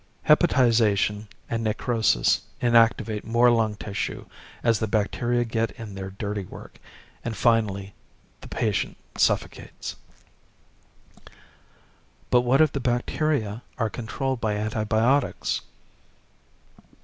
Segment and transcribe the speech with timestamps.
[0.23, 4.25] Hepatization and necrosis inactivate more lung tissue
[4.63, 6.79] as the bacteria get in their dirty work,
[7.23, 7.93] and finally
[8.41, 9.95] the patient suffocates."
[12.31, 15.61] "But what if the bacteria are controlled by antibiotics?"